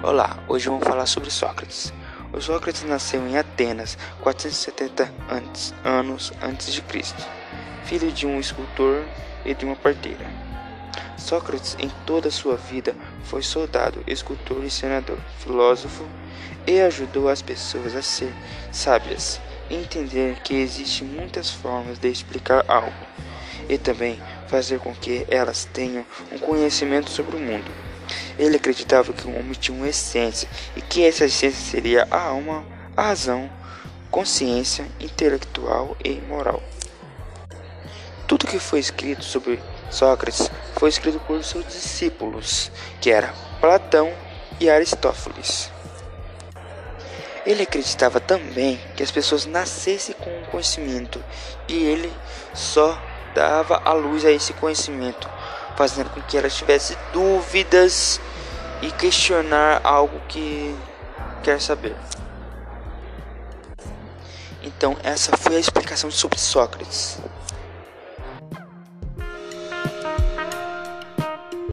[0.00, 1.92] Olá, hoje vamos falar sobre Sócrates.
[2.32, 7.26] O Sócrates nasceu em Atenas 470 antes, anos antes de Cristo,
[7.82, 9.02] filho de um escultor
[9.44, 10.24] e de uma parteira.
[11.16, 12.94] Sócrates, em toda a sua vida,
[13.24, 16.06] foi soldado, escultor e senador, filósofo
[16.64, 18.32] e ajudou as pessoas a ser
[18.70, 22.94] sábias entender que existem muitas formas de explicar algo
[23.68, 27.87] e também fazer com que elas tenham um conhecimento sobre o mundo.
[28.38, 32.64] Ele acreditava que o homem tinha uma essência e que essa essência seria a alma,
[32.96, 33.50] a razão,
[34.10, 36.62] consciência intelectual e moral.
[38.28, 39.58] Tudo que foi escrito sobre
[39.90, 42.70] Sócrates foi escrito por seus discípulos,
[43.00, 44.12] que eram Platão
[44.60, 45.72] e Aristófanes.
[47.44, 51.24] Ele acreditava também que as pessoas nascessem com um conhecimento
[51.66, 52.12] e ele
[52.52, 53.00] só
[53.34, 55.28] dava a luz a esse conhecimento
[55.78, 58.20] fazendo com que ela tivesse dúvidas
[58.80, 60.74] e questionar algo que
[61.42, 61.96] quer saber.
[64.62, 67.18] Então, essa foi a explicação sobre Sócrates.